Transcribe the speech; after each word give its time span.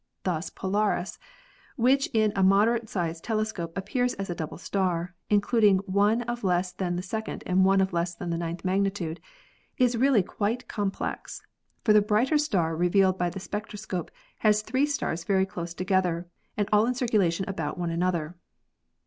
Thus 0.23 0.49
Polaris, 0.49 1.19
which 1.75 2.07
in 2.07 2.33
a 2.35 2.41
moderate 2.41 2.89
sized 2.89 3.23
telescope 3.23 3.77
appears 3.77 4.15
as 4.15 4.31
a 4.31 4.35
double 4.35 4.57
star, 4.57 5.13
including 5.29 5.77
one 5.85 6.23
of 6.23 6.43
less 6.43 6.71
than 6.71 6.95
the 6.95 7.03
second 7.03 7.43
and 7.45 7.63
one 7.63 7.81
of 7.81 7.93
less 7.93 8.15
than 8.15 8.31
the 8.31 8.37
ninth 8.39 8.65
magnitude, 8.65 9.21
is 9.77 9.95
really 9.95 10.23
quite 10.23 10.67
complex, 10.67 11.43
for 11.83 11.93
the 11.93 12.01
brighter 12.01 12.39
star 12.39 12.75
revealed 12.75 13.19
by 13.19 13.29
the 13.29 13.39
spectroscope 13.39 14.09
has 14.39 14.63
three 14.63 14.87
stars 14.87 15.23
very 15.23 15.45
close 15.45 15.71
together 15.75 16.25
and 16.57 16.67
all 16.73 16.87
in 16.87 16.95
circulation 16.95 17.45
about 17.47 17.77
one 17.77 17.91
another. 17.91 18.35